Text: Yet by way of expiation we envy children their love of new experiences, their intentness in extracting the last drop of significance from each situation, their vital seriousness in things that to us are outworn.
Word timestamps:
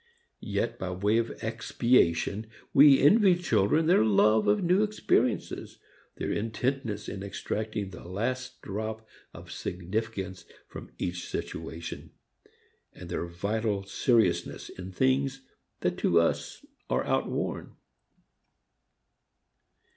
Yet 0.49 0.79
by 0.79 0.89
way 0.89 1.19
of 1.19 1.29
expiation 1.43 2.47
we 2.73 2.99
envy 2.99 3.35
children 3.35 3.85
their 3.85 4.03
love 4.03 4.47
of 4.47 4.63
new 4.63 4.81
experiences, 4.81 5.77
their 6.15 6.31
intentness 6.31 7.07
in 7.07 7.21
extracting 7.21 7.91
the 7.91 8.03
last 8.03 8.63
drop 8.63 9.07
of 9.31 9.51
significance 9.51 10.45
from 10.67 10.89
each 10.97 11.29
situation, 11.29 12.13
their 12.95 13.27
vital 13.27 13.83
seriousness 13.83 14.69
in 14.69 14.91
things 14.91 15.41
that 15.81 15.99
to 15.99 16.19
us 16.19 16.65
are 16.89 17.05
outworn. 17.05 17.75